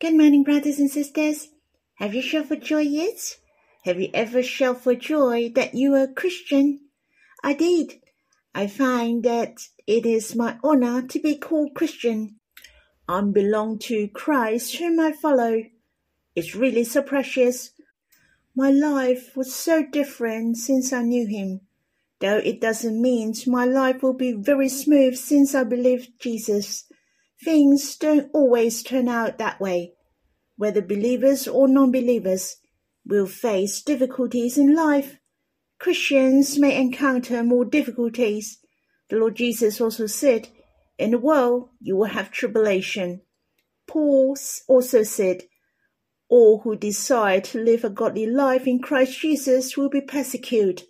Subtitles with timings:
[0.00, 1.48] Good morning, brothers and sisters.
[1.96, 3.36] Have you shouted for joy yet?
[3.84, 6.80] Have you ever shouted for joy that you are a Christian?
[7.44, 8.00] I did.
[8.54, 12.36] I find that it is my honor to be called Christian.
[13.06, 15.64] I belong to Christ whom I follow.
[16.34, 17.72] It's really so precious.
[18.56, 21.60] My life was so different since I knew him,
[22.20, 26.86] though it doesn't mean my life will be very smooth since I believed Jesus.
[27.42, 29.94] Things don't always turn out that way.
[30.56, 32.56] Whether believers or non-believers
[33.06, 35.16] will face difficulties in life.
[35.78, 38.58] Christians may encounter more difficulties.
[39.08, 40.48] The Lord Jesus also said,
[40.98, 43.22] In the world you will have tribulation.
[43.86, 44.36] Paul
[44.68, 45.44] also said,
[46.28, 50.86] All who decide to live a godly life in Christ Jesus will be persecuted.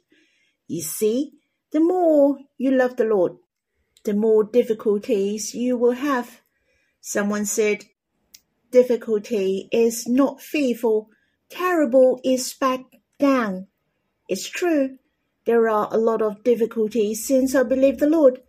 [0.66, 1.32] You see,
[1.72, 3.34] the more you love the Lord,
[4.04, 6.40] the more difficulties you will have.
[7.00, 7.84] Someone said,
[8.70, 11.10] Difficulty is not fearful,
[11.48, 12.84] terrible is back
[13.18, 13.66] down.
[14.28, 14.98] It's true,
[15.44, 18.40] there are a lot of difficulties since I believe the Lord.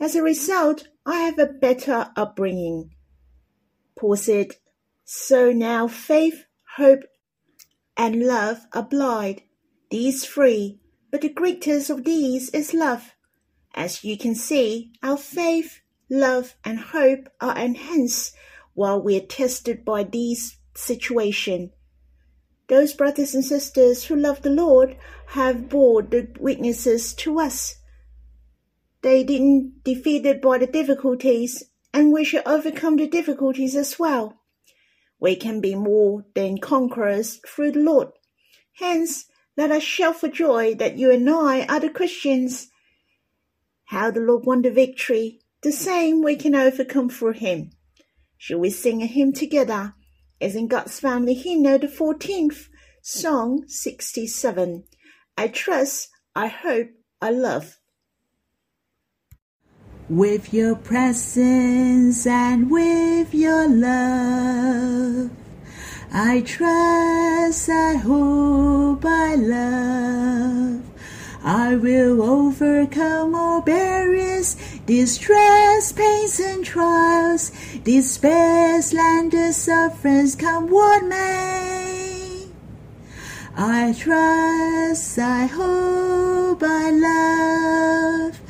[0.00, 2.90] As a result, I have a better upbringing.
[3.96, 4.56] Paul said,
[5.04, 7.04] So now faith, hope,
[7.96, 9.42] and love are abide,
[9.90, 13.14] these three, but the greatest of these is love.
[13.78, 18.34] As you can see, our faith, love, and hope are enhanced
[18.74, 21.70] while we are tested by these situations.
[22.66, 24.96] Those brothers and sisters who love the Lord
[25.28, 27.76] have bore the witnesses to us.
[29.02, 31.62] They didn't defeated by the difficulties,
[31.94, 34.40] and we should overcome the difficulties as well.
[35.20, 38.08] We can be more than conquerors through the Lord.
[38.72, 42.72] Hence, let us shout for joy that you and I are the Christians.
[43.88, 47.70] How the Lord won the victory, the same we can overcome through him.
[48.36, 49.94] Shall we sing a hymn together?
[50.42, 52.68] As in God's Family Hymnal, the 14th,
[53.00, 54.84] Song 67.
[55.38, 56.90] I trust, I hope,
[57.22, 57.78] I love.
[60.10, 65.30] With your presence and with your love,
[66.12, 70.87] I trust, I hope, I love.
[71.42, 74.56] I will overcome all barriers,
[74.86, 77.52] distress, pains, and trials,
[77.84, 82.46] despair, slander, sufferings, come what may.
[83.56, 88.40] I trust, I hope, I love.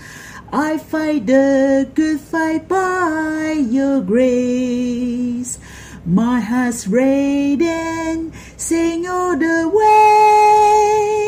[0.50, 5.58] I fight the good fight by your grace.
[6.06, 11.27] My heart's radiant, sing all the way.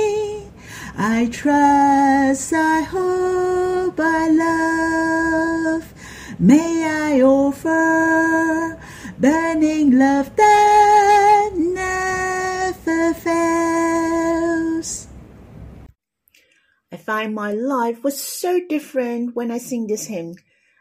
[1.02, 5.94] I trust, I hope, I love.
[6.38, 8.78] May I offer
[9.18, 15.08] burning love that never fails.
[16.92, 20.34] I find my life was so different when I sing this hymn.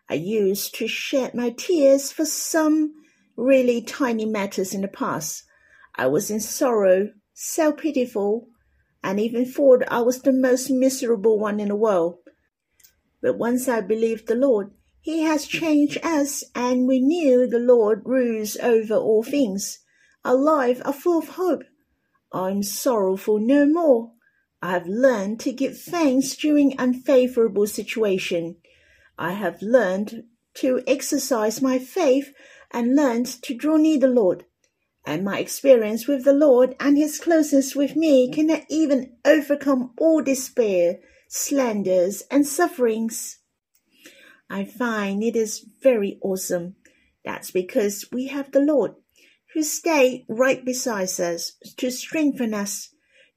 [0.09, 2.94] I used to shed my tears for some
[3.38, 5.46] really tiny matters in the past.
[5.96, 8.50] I was in sorrow, so pitiful,
[9.03, 12.17] and even thought I was the most miserable one in the world.
[13.21, 14.71] But once I believed the Lord,
[15.01, 19.79] He has changed us, and we knew the Lord rules over all things.
[20.25, 20.37] Our
[20.85, 21.63] are full of hope.
[22.31, 24.11] I'm sorrowful no more.
[24.61, 28.57] I have learned to give thanks during unfavorable situation.
[29.17, 32.33] I have learned to exercise my faith
[32.71, 34.45] and learned to draw near the Lord.
[35.09, 40.22] And my experience with the Lord and his closeness with me cannot even overcome all
[40.22, 43.40] despair, slanders, and sufferings.
[44.52, 46.75] I find it is very awesome.
[47.25, 48.92] That's because we have the Lord
[49.56, 52.90] who stay right beside us to strengthen us,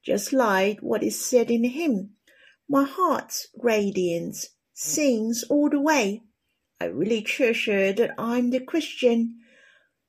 [0.05, 2.11] just like what is said in the hymn.
[2.69, 6.21] My heart's radiance sings all the way.
[6.79, 9.39] I really treasure that I'm the Christian,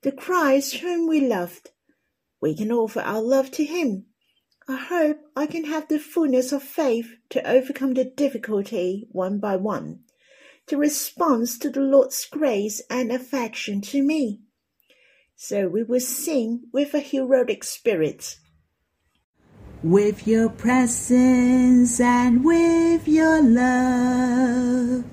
[0.05, 1.71] the Christ whom we loved.
[2.39, 4.05] We can offer our love to Him.
[4.69, 9.57] I hope I can have the fullness of faith to overcome the difficulty one by
[9.57, 10.01] one,
[10.67, 14.43] to respond to the Lord's grace and affection to me.
[15.37, 18.37] So we will sing with a heroic spirit.
[19.83, 25.05] With your presence and with your love,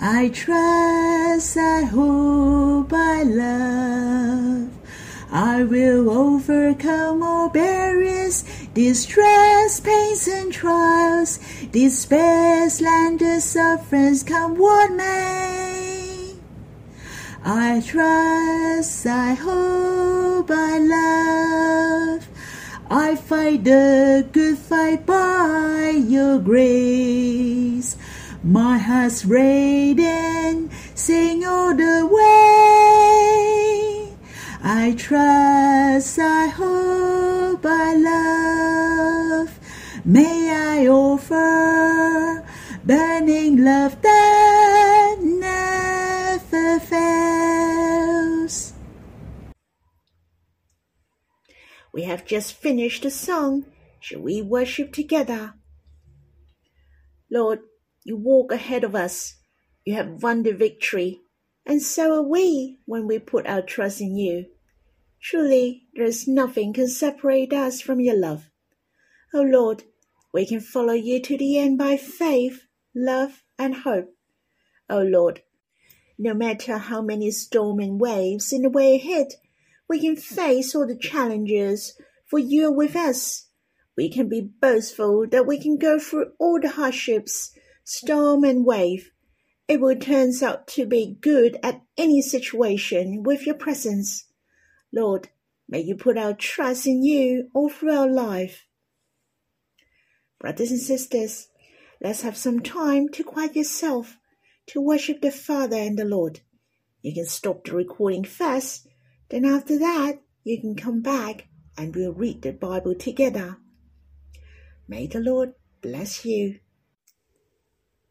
[0.00, 4.70] I trust, I hope, I love.
[5.32, 11.40] I will overcome all barriers, distress, pains, and trials,
[11.72, 16.34] despair, slander, sufferings, come what may.
[17.44, 22.28] I trust, I hope, I love.
[22.88, 27.97] I fight the good fight by your grace.
[28.42, 32.18] My heart's radiant, sing all the way.
[34.62, 39.58] I trust, I hope, I love.
[40.04, 42.44] May I offer
[42.84, 48.72] burning love that never fails.
[51.92, 53.66] We have just finished the song.
[54.00, 55.54] Shall we worship together?
[57.30, 57.58] Lord,
[58.08, 59.34] you walk ahead of us.
[59.84, 61.20] You have won the victory.
[61.66, 64.46] And so are we when we put our trust in you.
[65.20, 68.48] Truly, there is nothing can separate us from your love.
[69.34, 69.82] O oh Lord,
[70.32, 72.62] we can follow you to the end by faith,
[72.94, 74.14] love, and hope.
[74.88, 75.42] O oh Lord,
[76.18, 79.34] no matter how many storming waves in the way ahead,
[79.86, 81.92] we can face all the challenges,
[82.24, 83.48] for you are with us.
[83.98, 87.52] We can be boastful that we can go through all the hardships
[87.88, 89.12] storm and wave,
[89.66, 94.26] it will turn out to be good at any situation with your presence.
[94.92, 95.30] Lord,
[95.66, 98.66] may you put our trust in you all through our life.
[100.38, 101.48] Brothers and sisters,
[102.02, 104.18] let's have some time to quiet yourself
[104.66, 106.40] to worship the Father and the Lord.
[107.00, 108.86] You can stop the recording first,
[109.30, 111.48] then after that, you can come back
[111.78, 113.56] and we'll read the Bible together.
[114.86, 116.60] May the Lord bless you.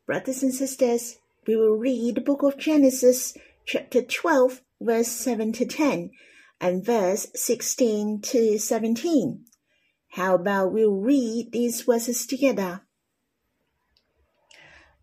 [0.07, 5.65] Brothers and sisters, we will read the book of Genesis, chapter 12, verse 7 to
[5.65, 6.11] 10,
[6.61, 9.43] and verse 16 to 17.
[10.11, 12.83] How about we read these verses together?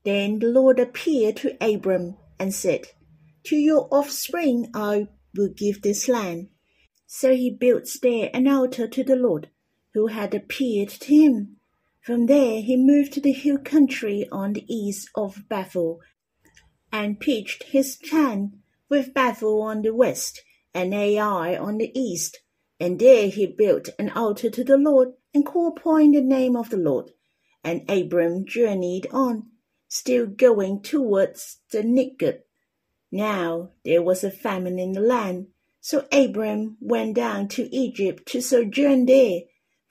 [0.05, 2.87] Then the Lord appeared to Abram and said,
[3.45, 6.49] To your offspring I will give this land.
[7.07, 9.51] So he built there an altar to the Lord,
[9.93, 11.59] who had appeared to him.
[12.05, 16.01] From there he moved to the hill country on the east of Bethel,
[16.93, 18.57] and pitched his tent
[18.91, 20.43] with Bethel on the west
[20.75, 22.41] and Ai on the east.
[22.79, 26.69] And there he built an altar to the Lord and called upon the name of
[26.69, 27.11] the Lord.
[27.65, 29.45] And Abram journeyed on,
[29.89, 32.41] still going towards the Negev.
[33.11, 35.47] Now there was a famine in the land,
[35.81, 39.41] so Abram went down to Egypt to sojourn there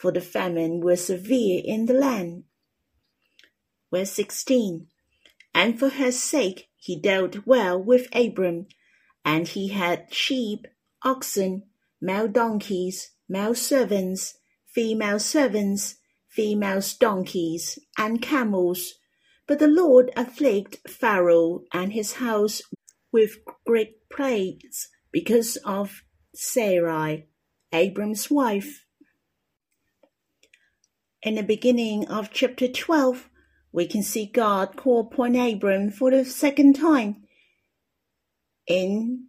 [0.04, 2.44] for the famine was severe in the land.
[3.90, 4.88] Verse 16
[5.56, 8.68] And for her sake he dealt well with Abram,
[9.24, 10.68] and he had sheep,
[11.04, 11.64] oxen,
[12.02, 14.34] male donkeys, male servants,
[14.66, 15.96] female servants,
[16.28, 18.96] female donkeys, and camels.
[19.48, 22.62] But the Lord afflicted Pharaoh and his house
[23.14, 26.04] with great plagues because of
[26.36, 27.28] Sarai,
[27.72, 28.83] Abram's wife.
[31.24, 33.30] In the beginning of chapter 12,
[33.72, 37.24] we can see God call upon Abram for the second time.
[38.68, 39.28] In,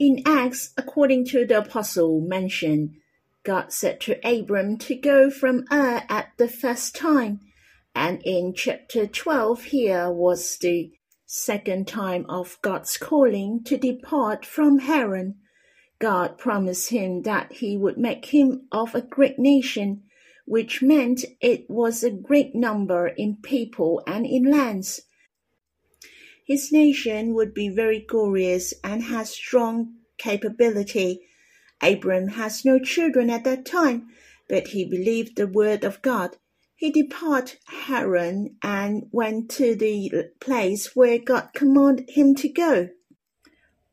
[0.00, 2.96] in Acts, according to the apostle mentioned,
[3.44, 7.38] God said to Abram to go from Ur at the first time,
[7.94, 10.90] and in chapter 12 here was the
[11.24, 15.36] second time of God's calling to depart from Haran.
[16.00, 20.02] God promised him that he would make him of a great nation
[20.46, 25.02] which meant it was a great number in people and in lands.
[26.46, 31.20] His nation would be very glorious and has strong capability.
[31.80, 34.08] Abram has no children at that time,
[34.48, 36.36] but he believed the word of God.
[36.76, 42.90] He departed Haran and went to the place where God commanded him to go.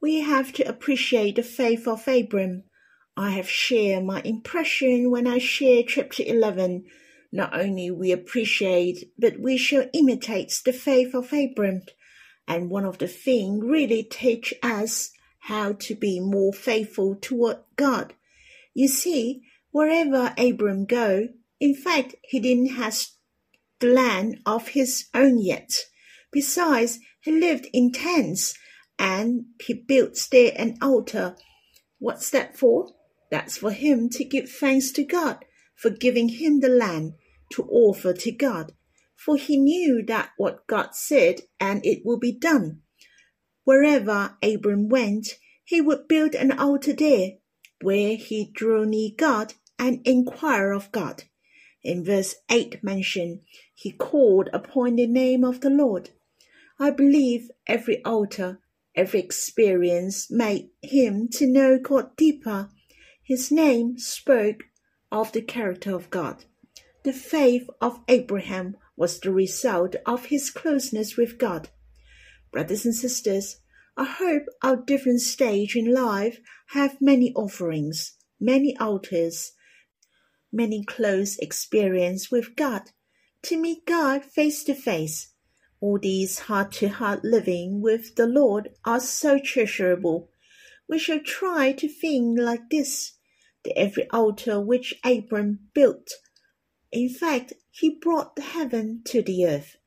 [0.02, 2.64] We have to appreciate the faith of Abram.
[3.18, 6.86] I have shared my impression when I share chapter 11.
[7.32, 11.82] Not only we appreciate, but we shall imitate the faith of Abram.
[12.48, 18.14] And one of the things really teach us how to be more faithful toward God.
[18.74, 22.98] You see, wherever Abram go, in fact, he didn't have
[23.80, 25.72] the land of his own yet.
[26.32, 28.58] Besides, he lived in tents
[28.98, 31.36] and he built there an altar.
[32.00, 32.94] What's that for?
[33.32, 37.14] That's for him to give thanks to God for giving him the land
[37.54, 38.74] to offer to God,
[39.16, 42.82] for he knew that what God said and it will be done.
[43.64, 47.32] Wherever Abram went, he would build an altar there,
[47.82, 51.24] where he drew near God and inquire of God.
[51.84, 53.42] In verse 8 mentioned,
[53.74, 56.10] he called upon the name of the Lord.
[56.80, 58.60] I believe every altar,
[58.96, 62.70] every experience made him to know God deeper
[63.32, 64.64] his name spoke
[65.10, 66.44] of the character of God.
[67.06, 71.70] The faith of Abraham was the result of his closeness with God.
[72.52, 73.62] Brothers and sisters,
[73.96, 79.54] I hope our different stage in life have many offerings, many altars,
[80.52, 82.92] many close experience with God,
[83.44, 85.32] to meet God face to face.
[85.80, 90.28] All these heart to heart living with the Lord are so treasurable.
[90.90, 93.14] We shall try to think like this,
[93.76, 96.10] every altar which Abram built,
[96.92, 99.78] in fact, he brought the heaven to the earth.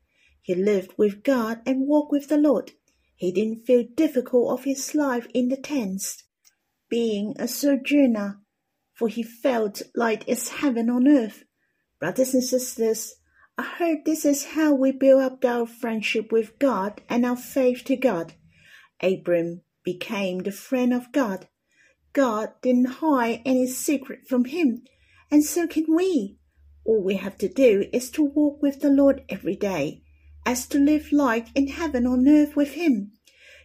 [0.41, 2.73] He lived with God and walked with the Lord.
[3.15, 6.25] He didn't feel difficult of his life in the tents,
[6.89, 8.41] being a sojourner,
[8.95, 11.45] for he felt like it's heaven on earth.
[12.01, 13.15] Brothers and sisters,
[13.57, 17.85] I hope this is how we build up our friendship with God and our faith
[17.85, 18.35] to God.
[19.03, 21.49] Abram became the friend of God.
[22.15, 24.85] God didn't hide any secret from him,
[25.31, 26.39] and so can we.
[26.85, 30.03] All we have to do is to walk with the Lord every day
[30.47, 33.13] as to live like in heaven on earth with him.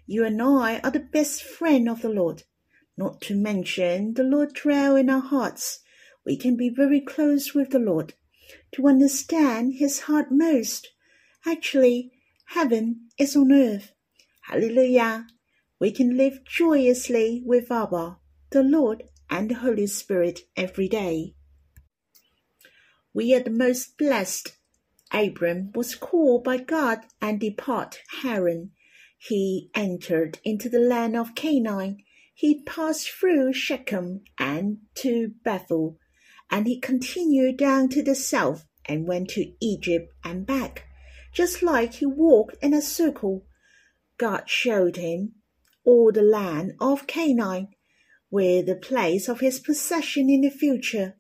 [0.08, 2.44] You and I are the best friend of the Lord.
[2.98, 5.82] Not to mention the Lord dwell in our hearts.
[6.26, 8.14] We can be very close with the Lord
[8.74, 10.88] to understand his heart most.
[11.46, 12.12] Actually,
[12.48, 13.92] heaven is on earth.
[14.44, 15.28] Hallelujah.
[15.80, 18.18] We can live joyously with Abba,
[18.52, 21.36] the Lord, and the Holy Spirit every day.
[23.14, 24.56] We are the most blessed
[25.12, 28.72] Abram was called by God and depart Haran.
[29.18, 31.98] He entered into the land of Canaan.
[32.34, 35.98] He passed through Shechem and to Bethel,
[36.50, 40.86] and he continued down to the south and went to Egypt and back,
[41.34, 43.46] just like he walked in a circle.
[44.18, 45.34] God showed him
[45.84, 47.70] all the land of Canaan,
[48.30, 51.16] where the place of his possession in the future.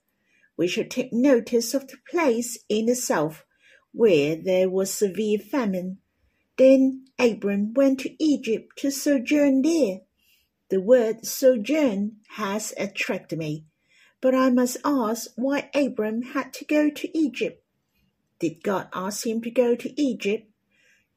[0.57, 3.45] We should take notice of the place in the south
[3.91, 5.97] where there was severe famine.
[6.57, 10.01] Then Abram went to Egypt to sojourn there.
[10.69, 13.65] The word sojourn has attracted me,
[14.21, 17.63] but I must ask why Abram had to go to Egypt.
[18.39, 20.49] Did God ask him to go to Egypt?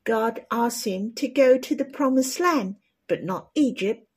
[0.04, 4.08] God asked him to go to the promised land, but not Egypt.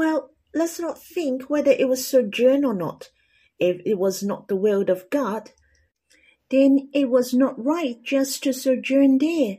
[0.00, 3.10] Well, let's not think whether it was sojourn or not.
[3.58, 5.50] If it was not the will of God,
[6.48, 9.58] then it was not right just to sojourn there.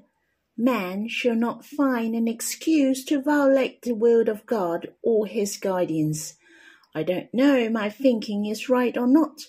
[0.58, 6.38] Man shall not find an excuse to violate the will of God or his guidance.
[6.96, 9.42] I don't know my thinking is right or not,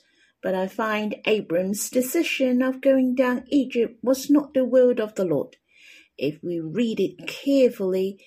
[0.42, 5.24] but I find Abram's decision of going down Egypt was not the will of the
[5.24, 5.56] Lord.
[6.18, 8.22] If we read it carefully,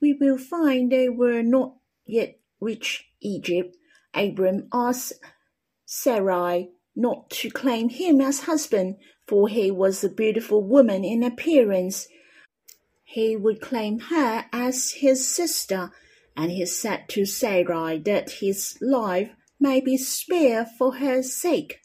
[0.00, 1.74] we will find they were not
[2.10, 3.76] yet reached Egypt.
[4.12, 5.14] Abram asked
[5.86, 12.08] Sarai not to claim him as husband, for he was a beautiful woman in appearance.
[13.04, 15.92] He would claim her as his sister,
[16.36, 21.80] and he said to Sarai that his life may be spared for her sake.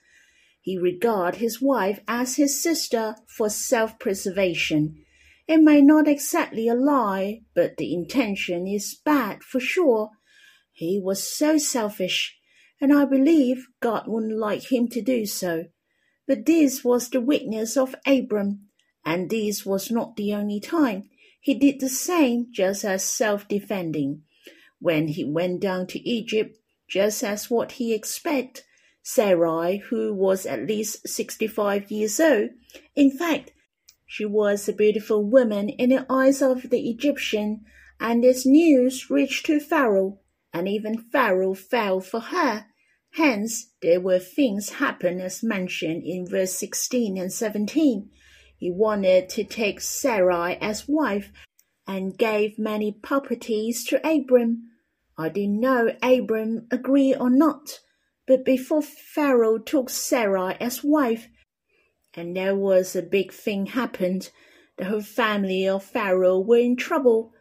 [0.62, 5.05] He regarded his wife as his sister for self-preservation.
[5.48, 10.10] It may not exactly a lie, but the intention is bad for sure.
[10.72, 12.38] He was so selfish
[12.82, 15.66] and I believe God wouldn't like him to do so.
[16.28, 18.68] But this was the weakness of Abram,
[19.06, 21.10] and this was not the only time.
[21.40, 24.24] He did the same just as self defending.
[24.80, 26.58] When he went down to Egypt,
[26.90, 28.64] just as what he expected,
[29.02, 32.50] Sarai, who was at least sixty five years old,
[32.96, 33.52] in fact,
[34.06, 37.66] she was a beautiful woman in the eyes of the Egyptian,
[38.00, 40.20] and this news reached to Pharaoh,
[40.54, 42.66] and even Pharaoh fell for her.
[43.12, 48.10] Hence, there were things happen as mentioned in verse 16 and 17.
[48.58, 51.32] He wanted to take Sarai as wife
[51.88, 54.72] and gave many properties to Abram.
[55.18, 57.80] I didn't know Abram agreed or not,
[58.28, 61.30] but before Pharaoh took Sarai as wife,
[62.16, 64.32] and there was a big thing happened.
[64.78, 67.34] The whole family of Pharaoh were in trouble.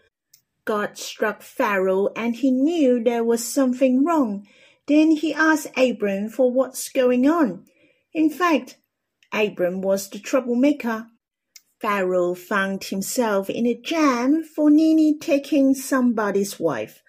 [0.64, 4.46] God struck Pharaoh and he knew there was something wrong.
[4.86, 7.64] Then he asked Abram for what's going on.
[8.12, 8.78] In fact,
[9.32, 11.06] Abram was the troublemaker.
[11.80, 17.02] Pharaoh found himself in a jam for Nini taking somebody's wife.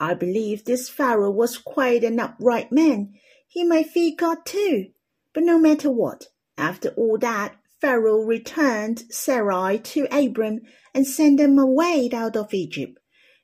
[0.00, 3.14] I believe this Pharaoh was quite an upright man.
[3.46, 4.86] He may fear God too.
[5.32, 6.28] But no matter what,
[6.58, 10.60] after all that, Pharaoh returned Sarai to Abram
[10.94, 12.98] and sent them away out of Egypt.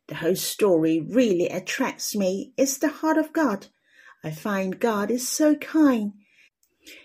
[0.09, 2.53] The whole story really attracts me.
[2.57, 3.67] It's the heart of God.
[4.25, 6.13] I find God is so kind.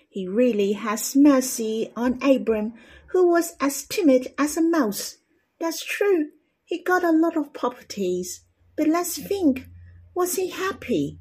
[0.09, 2.73] He really has mercy on Abram,
[3.07, 5.17] who was as timid as a mouse.
[5.59, 6.29] That's true.
[6.63, 8.43] He got a lot of properties.
[8.75, 9.67] But let's think
[10.15, 11.19] was he happy?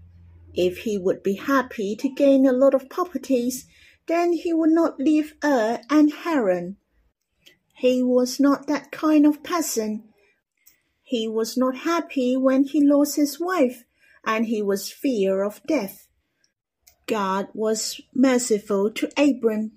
[0.55, 3.67] If he would be happy to gain a lot of properties,
[4.07, 6.77] then he would not leave Ur and Haran.
[7.75, 10.05] He was not that kind of person.
[11.03, 13.85] He was not happy when he lost his wife,
[14.25, 16.09] and he was fear of death.
[17.07, 19.73] God was merciful to Abram.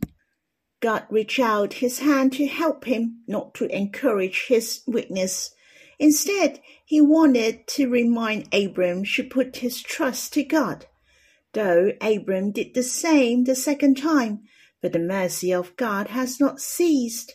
[0.80, 5.54] God reached out his hand to help him, not to encourage his weakness.
[6.00, 10.86] Instead, he wanted to remind Abram to put his trust to God.
[11.54, 14.42] Though Abram did the same the second time,
[14.82, 17.34] but the mercy of God has not ceased.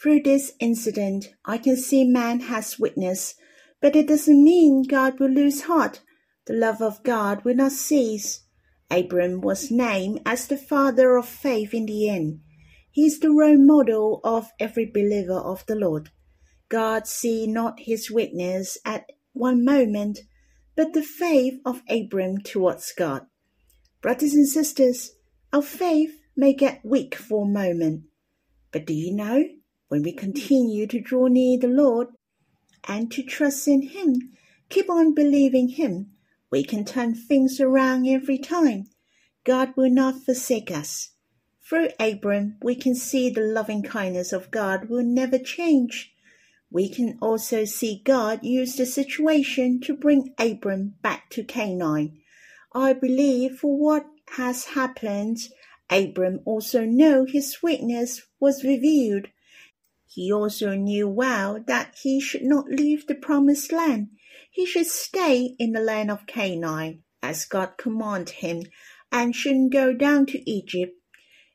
[0.00, 3.34] Through this incident, I can see man has witness,
[3.80, 6.00] but it doesn't mean God will lose heart.
[6.46, 8.44] The love of God will not cease.
[8.90, 12.40] Abram was named as the father of faith in the end.
[12.90, 16.10] He is the role model of every believer of the Lord.
[16.68, 20.18] God see not his witness at one moment,
[20.76, 23.26] but the faith of Abram towards God.
[24.00, 25.12] Brothers and sisters,
[25.52, 28.04] our faith may get weak for a moment,
[28.72, 29.44] but do you know,
[29.88, 32.08] when we continue to draw near the Lord
[32.88, 34.32] and to trust in Him,
[34.70, 36.12] keep on believing Him,
[36.50, 38.86] we can turn things around every time.
[39.44, 41.10] God will not forsake us.
[41.68, 46.11] Through Abram, we can see the loving kindness of God will never change.
[46.72, 52.22] We can also see God use the situation to bring Abram back to Canaan.
[52.74, 54.06] I believe for what
[54.38, 55.36] has happened,
[55.90, 59.26] Abram also knew his weakness was revealed.
[60.06, 64.08] He also knew well that he should not leave the promised land.
[64.50, 68.62] He should stay in the land of Canaan, as God commanded him,
[69.10, 70.94] and shouldn't go down to Egypt.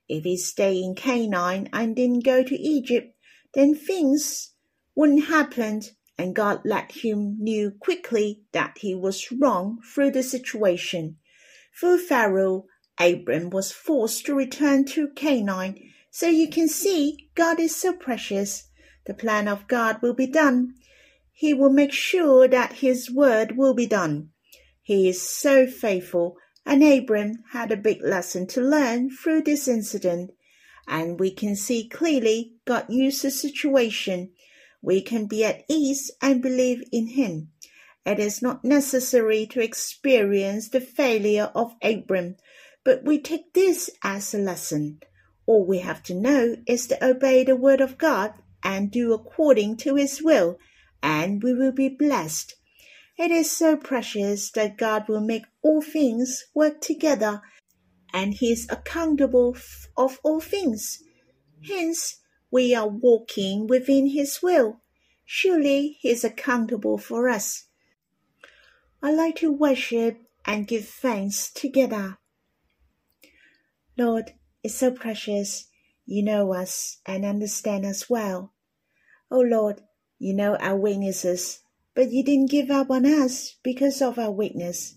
[0.08, 3.16] If he stayed in Canaan and didn't go to Egypt,
[3.56, 4.54] then things
[4.98, 5.84] wouldn't happen,
[6.18, 11.18] and God let him knew quickly that he was wrong through the situation.
[11.80, 12.66] Through Pharaoh,
[13.00, 15.78] Abram was forced to return to Canaan.
[16.10, 18.70] So you can see God is so precious.
[19.06, 20.74] The plan of God will be done.
[21.32, 24.30] He will make sure that his word will be done.
[24.82, 30.32] He is so faithful, and Abram had a big lesson to learn through this incident.
[30.88, 34.32] And we can see clearly God used the situation
[34.88, 37.50] we can be at ease and believe in Him.
[38.06, 42.38] It is not necessary to experience the failure of Abram,
[42.86, 45.02] but we take this as a lesson.
[45.46, 49.76] All we have to know is to obey the word of God and do according
[49.84, 50.58] to His will,
[51.04, 52.56] and we will be blessed.
[53.18, 57.42] It is so precious that God will make all things work together,
[58.14, 59.58] and He is accountable
[59.98, 61.00] of all things.
[61.68, 64.82] Hence, we are walking within His will.
[65.26, 67.66] Surely He is accountable for us.
[69.02, 72.18] I like to worship and give thanks together.
[73.98, 74.34] Lord,
[74.64, 75.68] it's so precious.
[76.06, 78.54] You know us and understand us well.
[79.30, 79.82] Oh Lord,
[80.20, 81.60] you know our weaknesses,
[81.94, 84.96] but you didn't give up on us because of our weakness.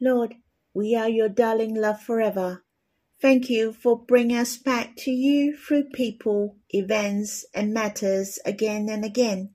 [0.00, 0.34] Lord,
[0.74, 2.64] we are your darling love forever.
[3.22, 9.04] Thank you for bringing us back to you through people, events, and matters again and
[9.04, 9.54] again.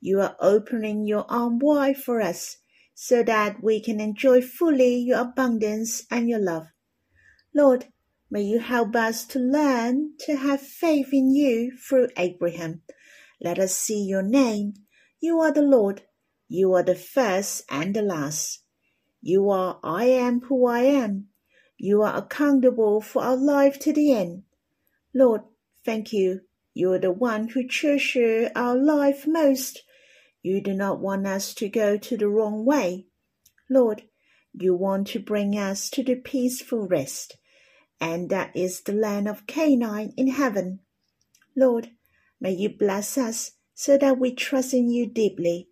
[0.00, 2.56] You are opening your arm wide for us
[2.94, 6.68] so that we can enjoy fully your abundance and your love.
[7.54, 7.88] Lord,
[8.30, 12.80] may you help us to learn to have faith in you through Abraham.
[13.38, 14.72] Let us see your name.
[15.20, 16.04] You are the Lord.
[16.48, 18.62] You are the first and the last.
[19.20, 21.28] You are I am who I am.
[21.84, 24.44] You are accountable for our life to the end.
[25.12, 25.42] Lord,
[25.84, 26.40] thank you.
[26.72, 29.82] You are the one who cherishes our life most.
[30.40, 33.08] You do not want us to go to the wrong way.
[33.68, 34.04] Lord,
[34.54, 37.36] you want to bring us to the peaceful rest,
[38.00, 40.80] and that is the land of Canaan in heaven.
[41.54, 41.90] Lord,
[42.40, 45.68] may you bless us so that we trust in you deeply,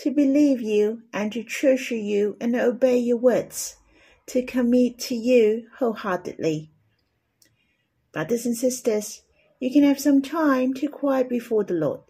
[0.00, 3.76] to believe you and to treasure you and obey your words
[4.26, 6.70] to commit to you wholeheartedly.
[8.12, 9.22] Brothers and sisters,
[9.60, 12.00] you can have some time to quiet before the Lord.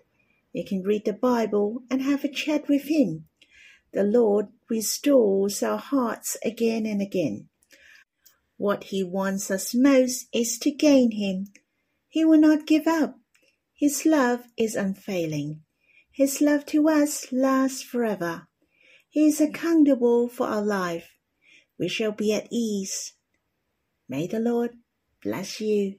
[0.52, 3.26] You can read the Bible and have a chat with Him.
[3.92, 7.48] The Lord restores our hearts again and again.
[8.56, 11.48] What He wants us most is to gain Him.
[12.08, 13.18] He will not give up.
[13.74, 15.62] His love is unfailing.
[16.12, 18.46] His love to us lasts forever.
[19.08, 21.13] He is accountable for our life.
[21.78, 23.14] We shall be at ease.
[24.08, 24.72] May the Lord
[25.22, 25.96] bless you.